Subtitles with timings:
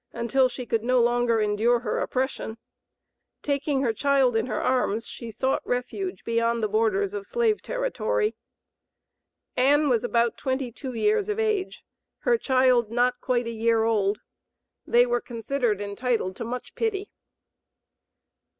[0.13, 2.57] until she could no longer endure her oppression.
[3.43, 8.35] Taking her child in her arms, she sought refuge beyond the borders of slave territory.
[9.55, 11.83] Ann was about twenty two years of age,
[12.21, 14.21] her child not quite a year old.
[14.87, 17.11] They were considered entitled to much pity.